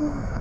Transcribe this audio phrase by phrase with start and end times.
[0.00, 0.22] Mm-hmm.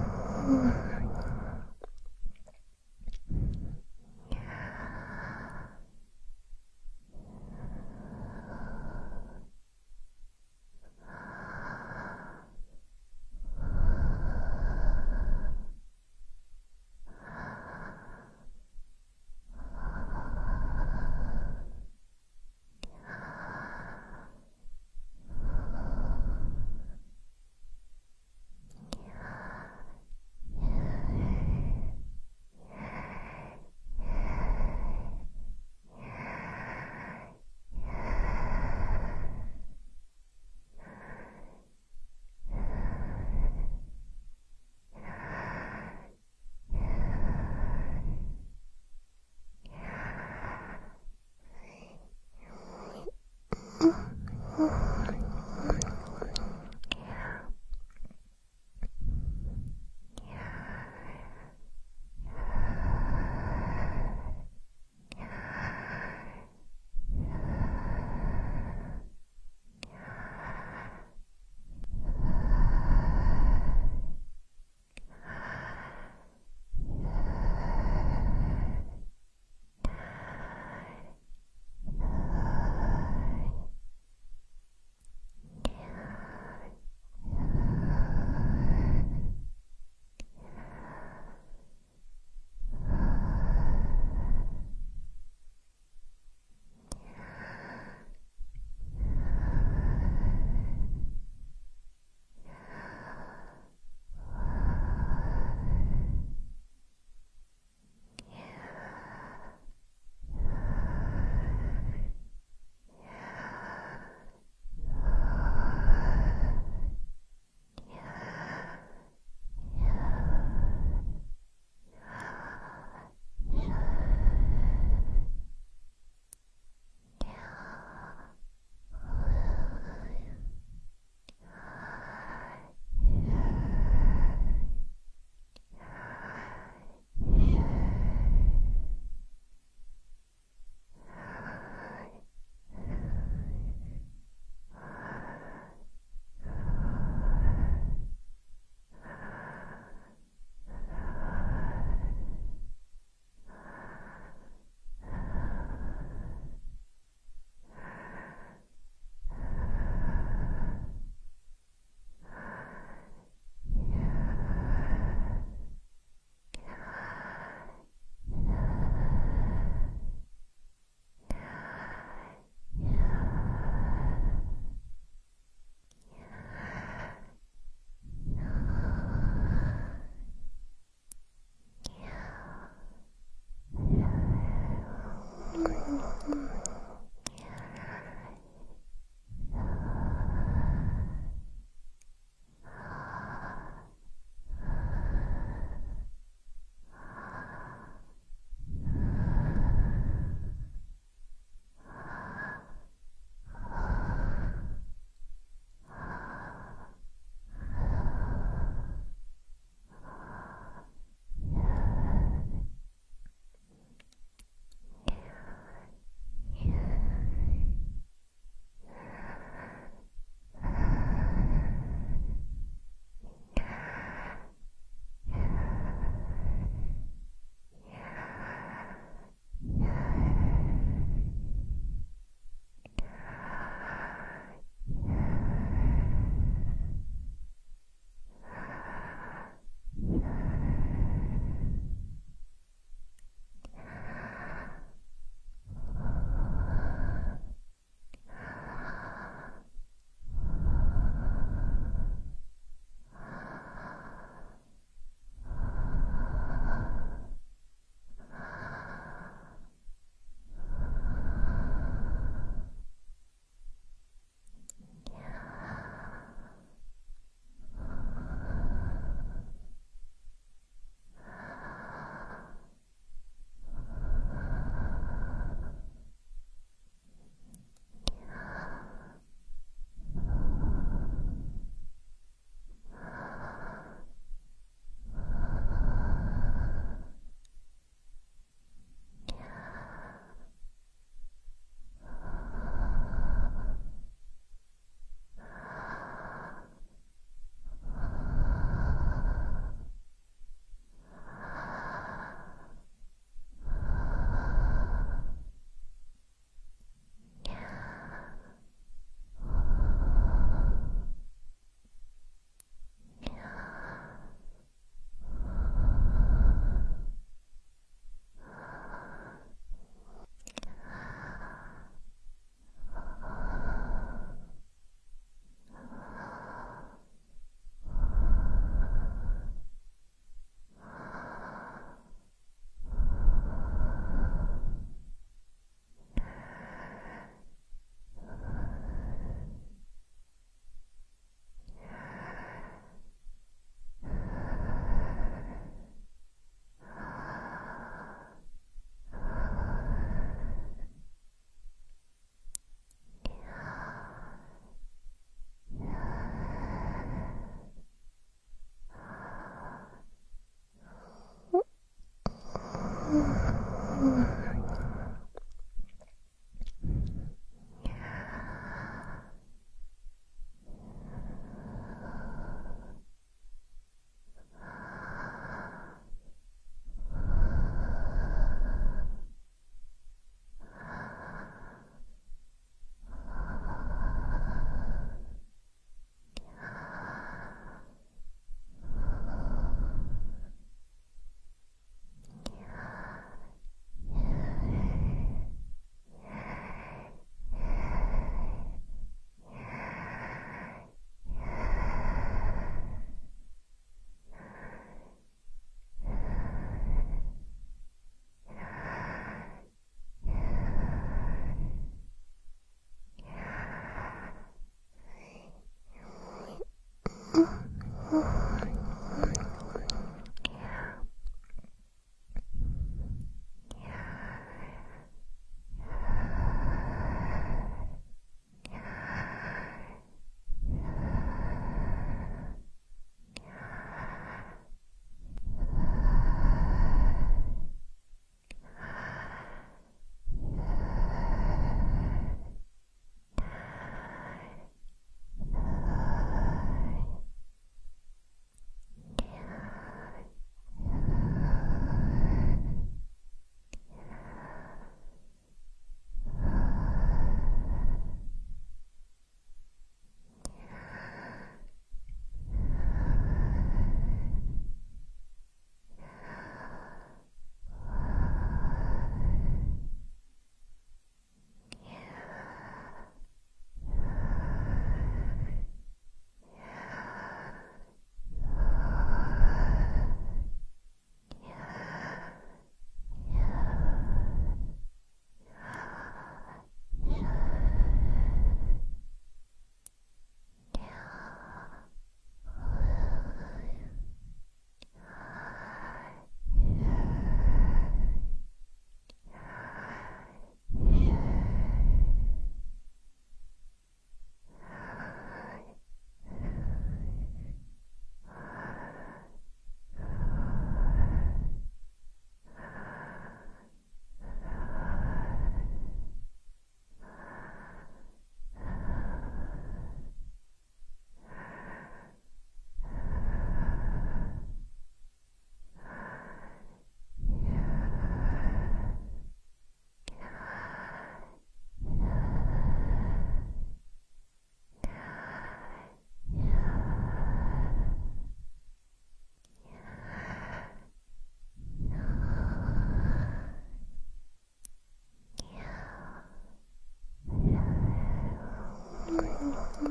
[549.49, 549.88] Ну,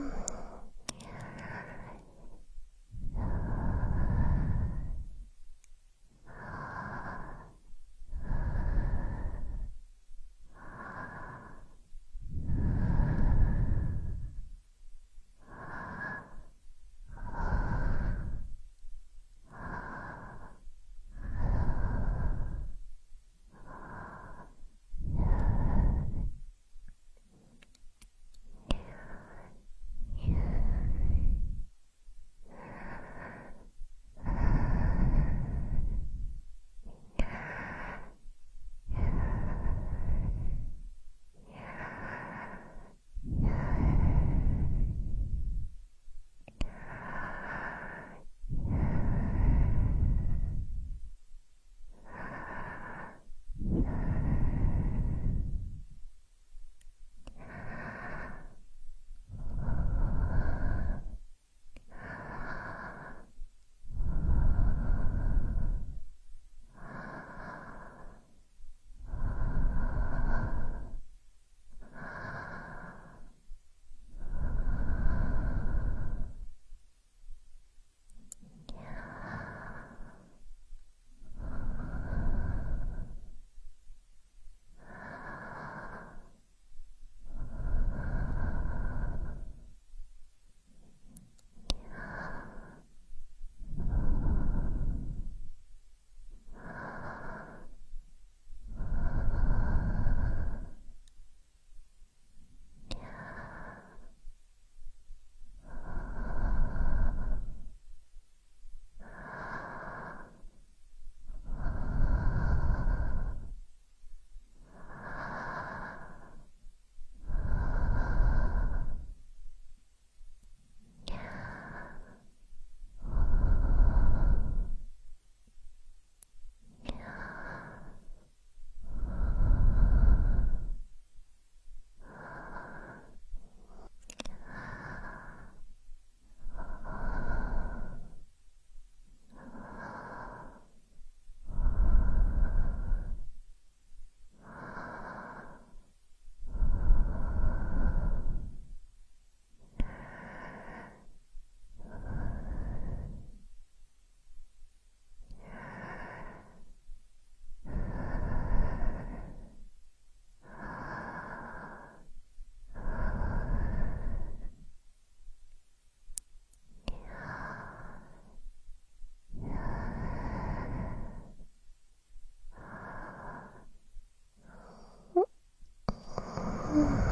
[176.80, 177.07] Oh.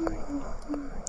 [0.00, 0.99] うん。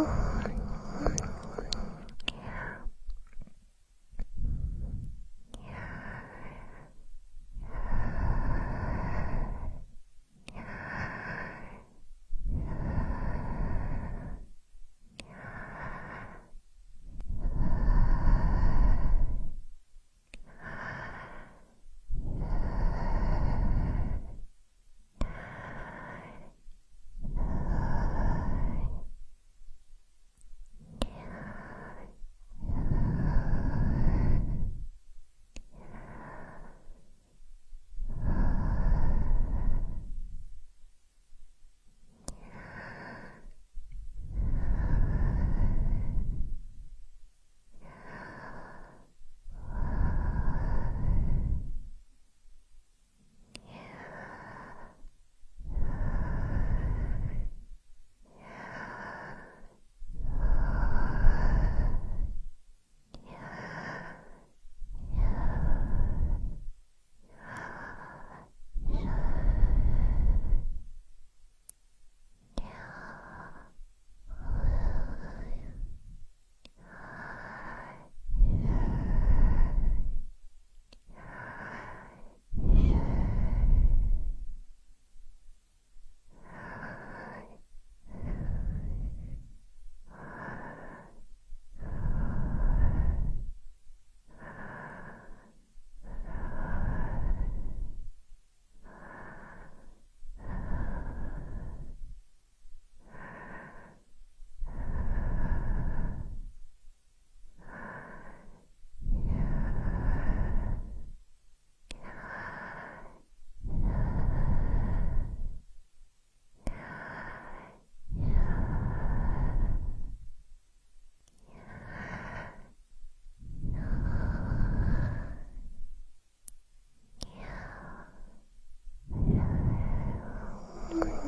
[0.00, 0.27] Oh.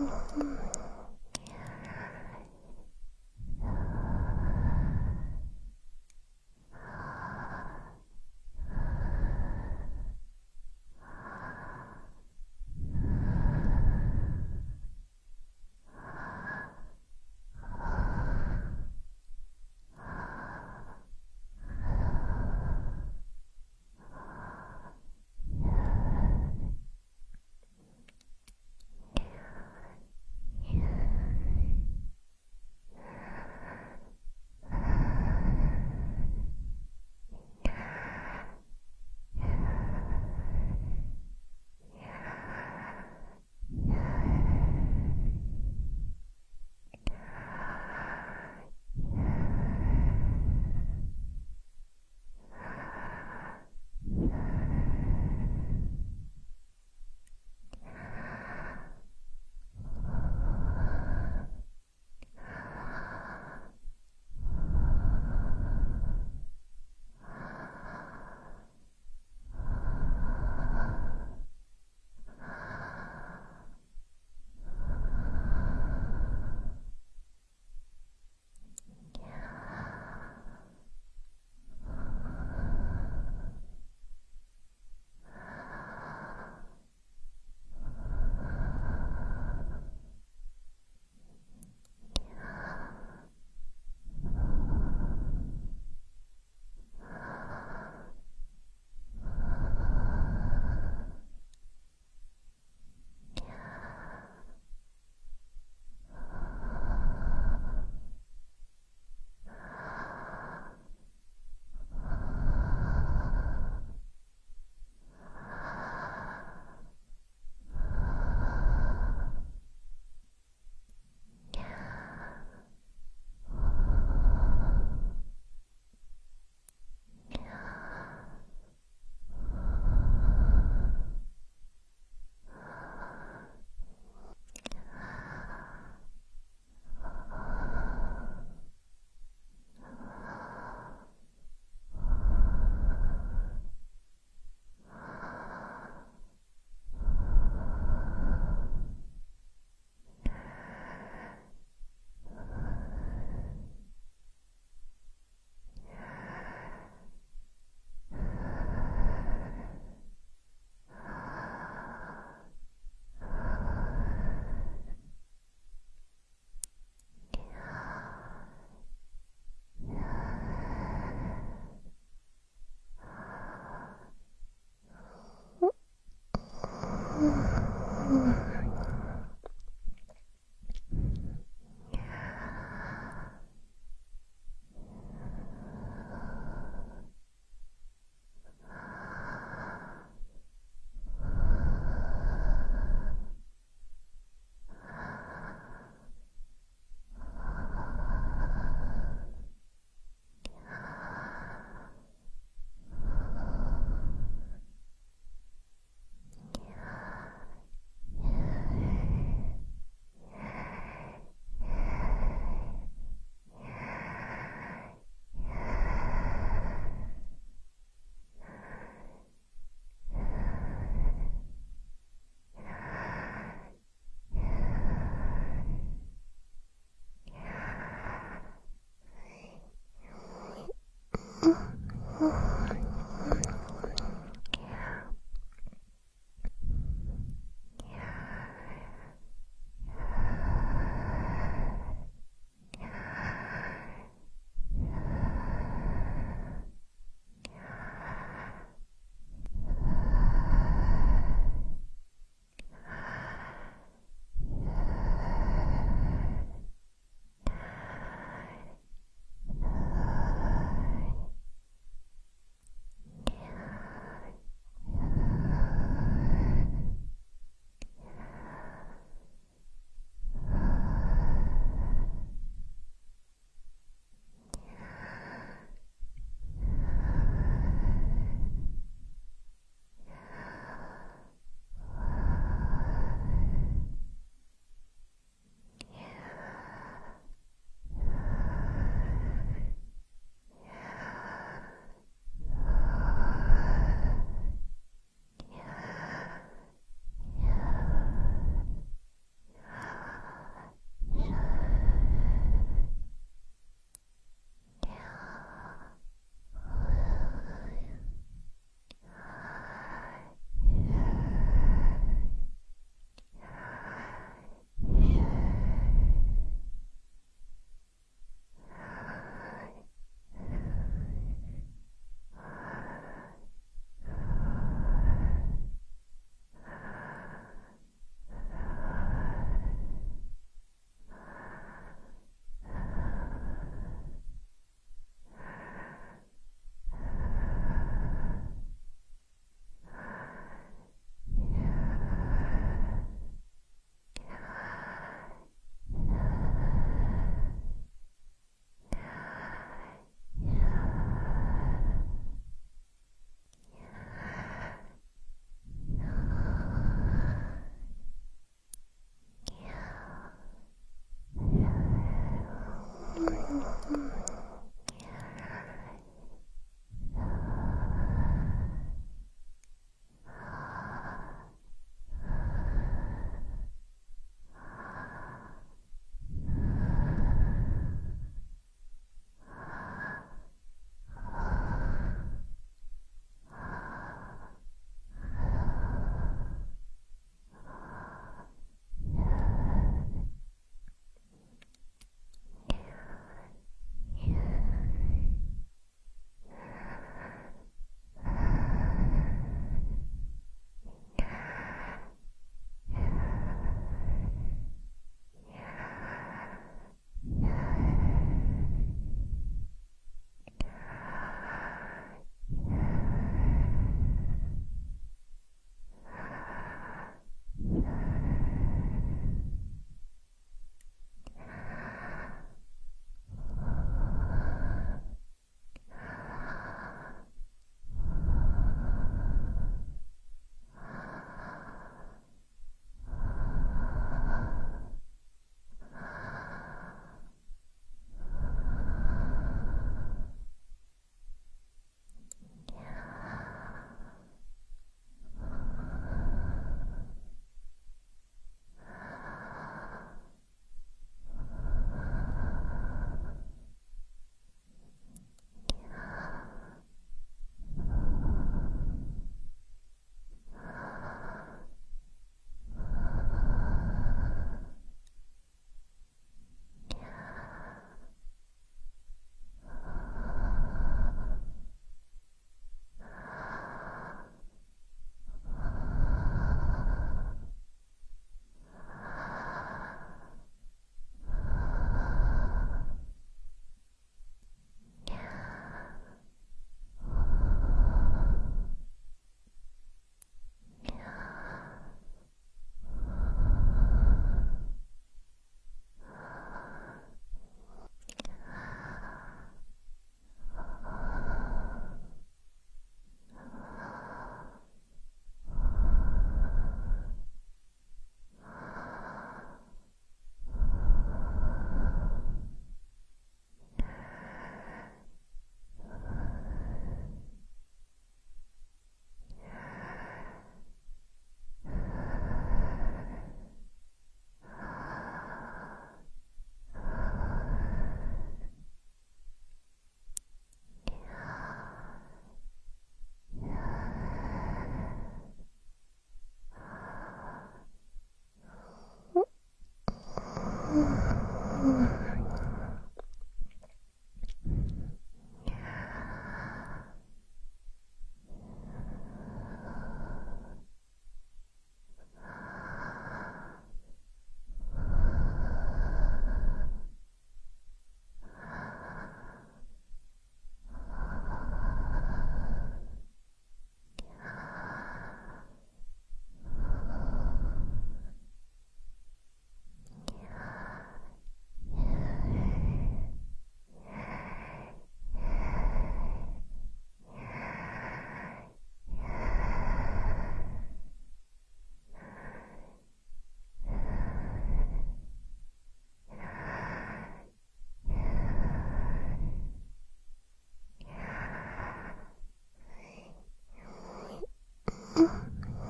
[0.00, 0.49] Thank you.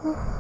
[0.02, 0.39] 啊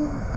[0.00, 0.29] Mm-hmm.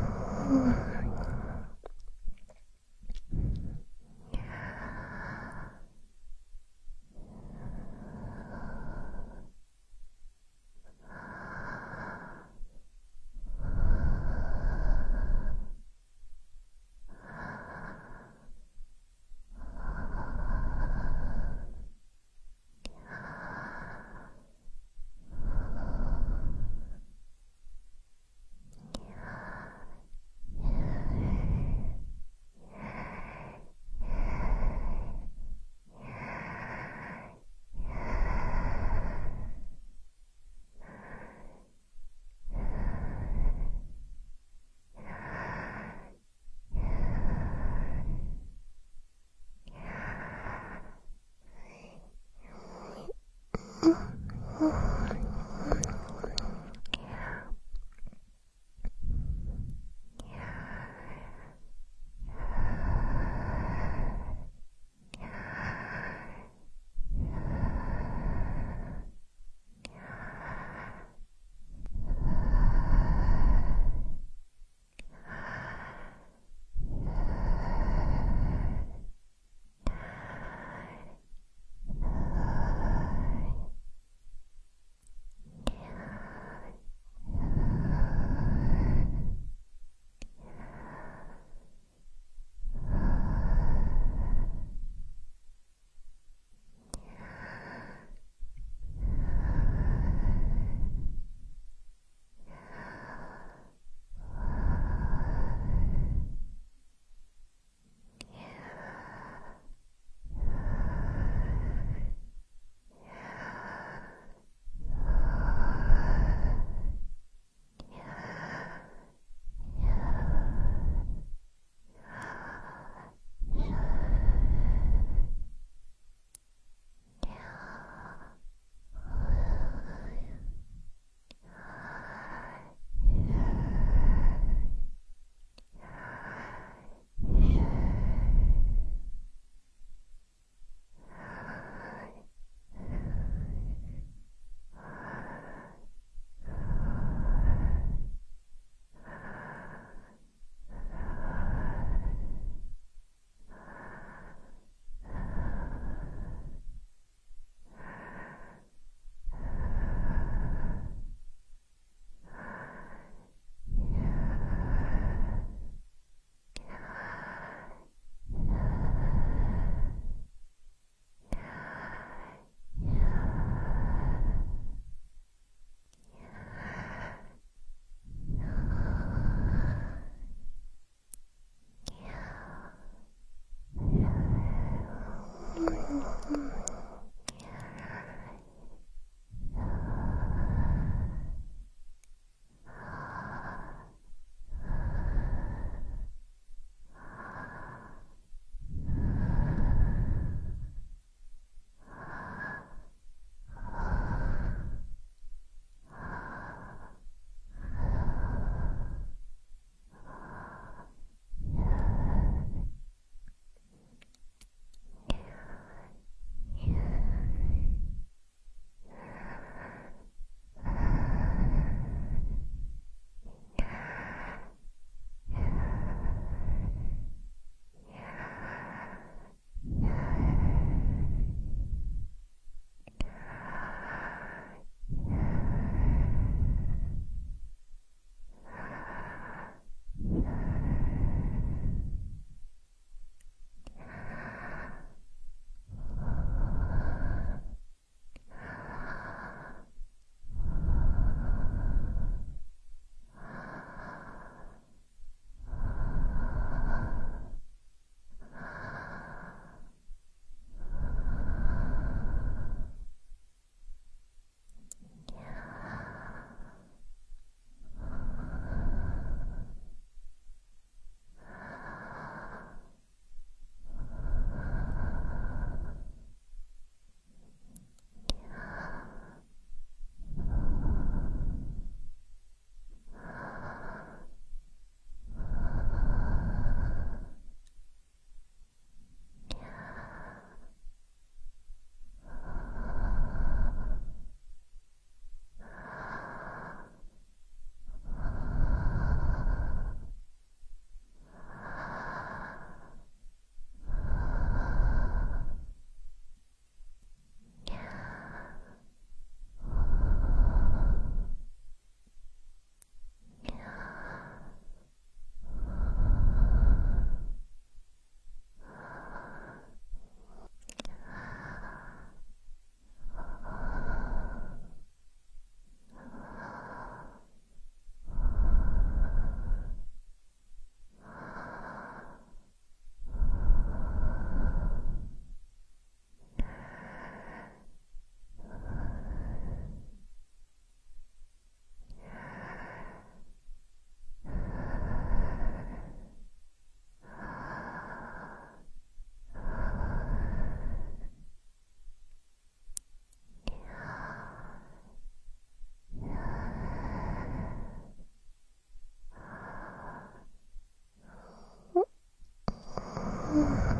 [363.13, 363.43] Mm-hmm.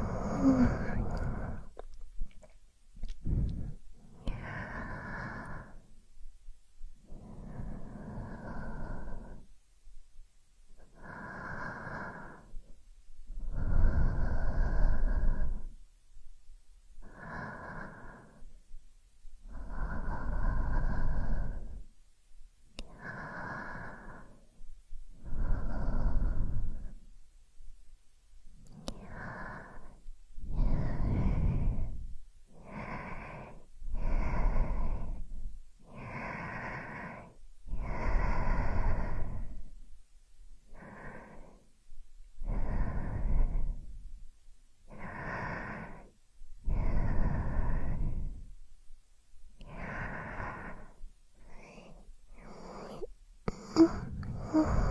[54.56, 54.83] 어.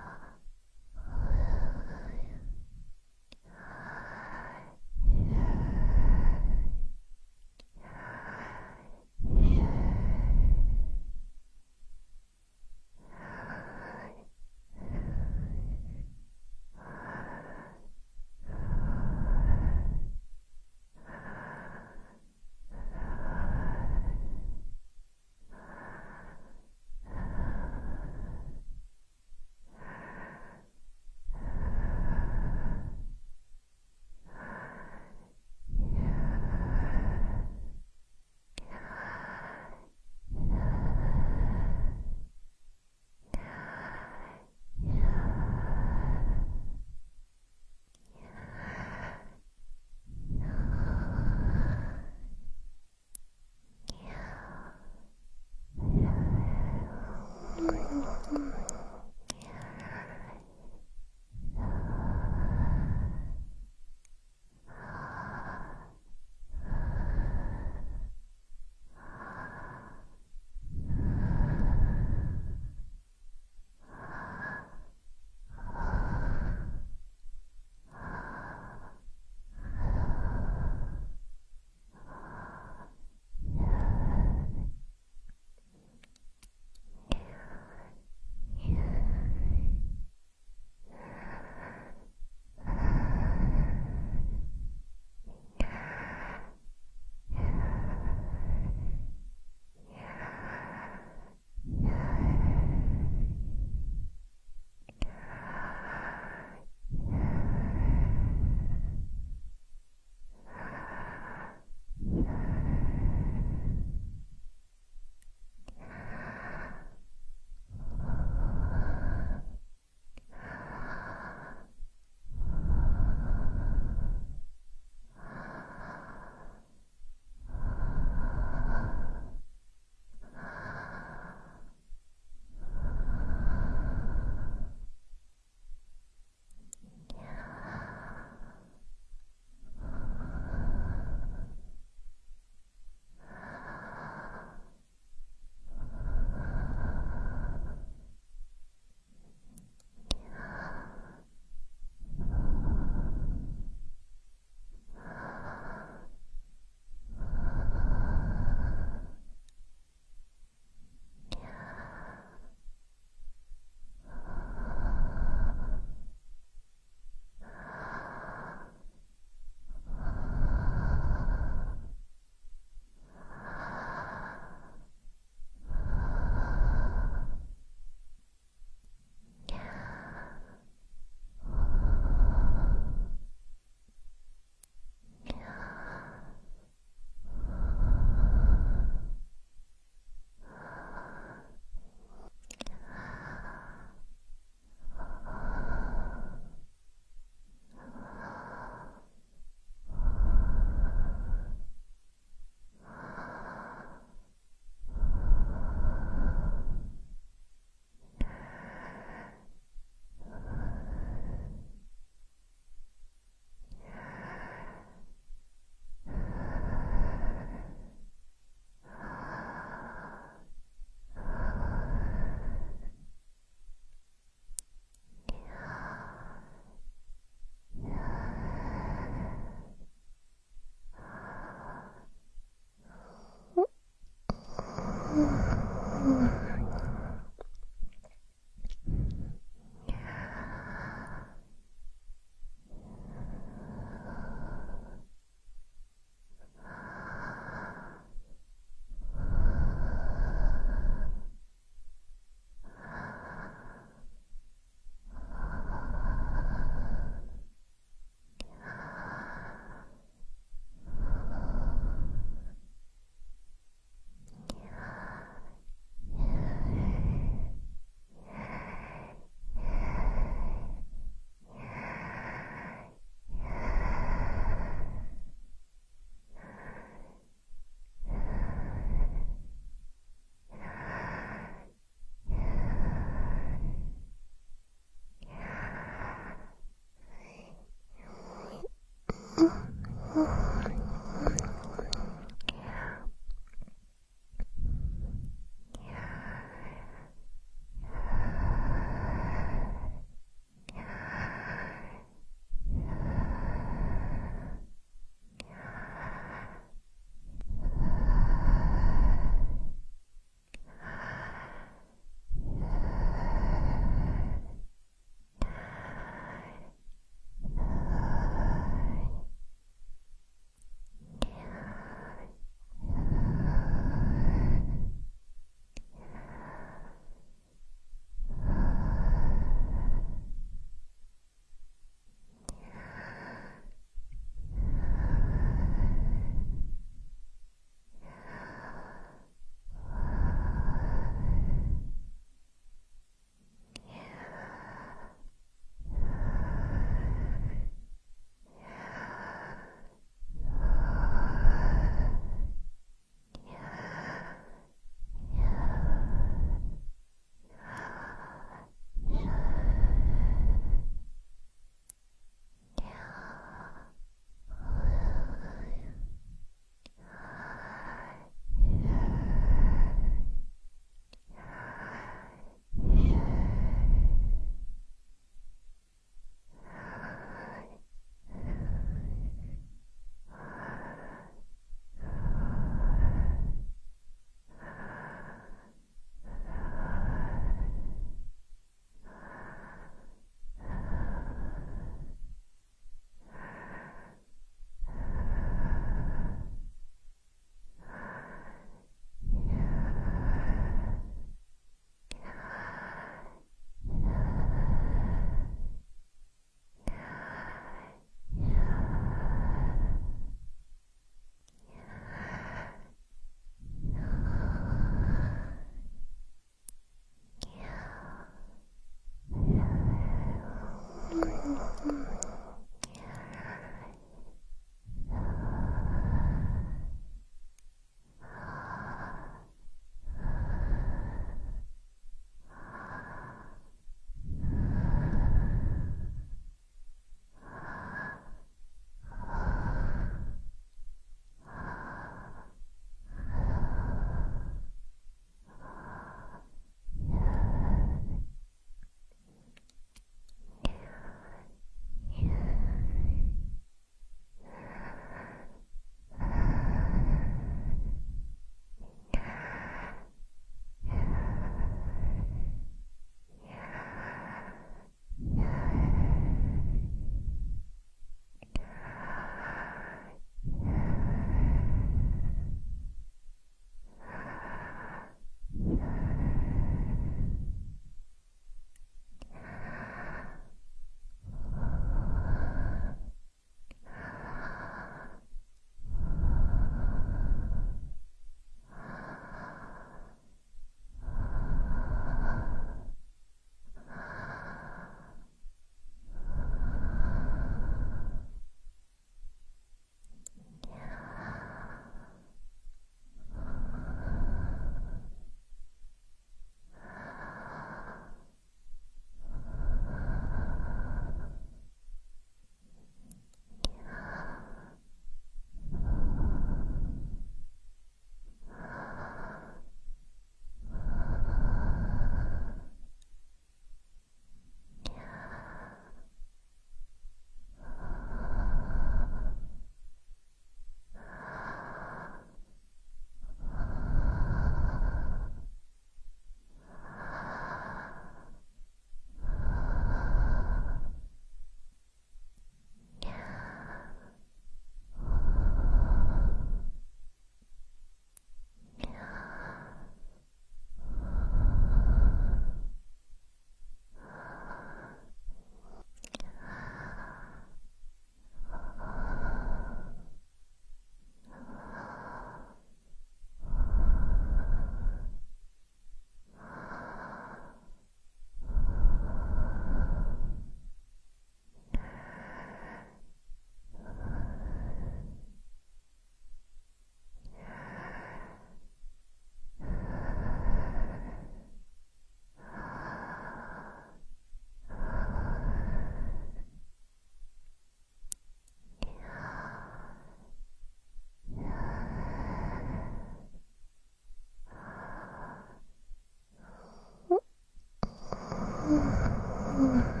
[598.71, 600.00] うん。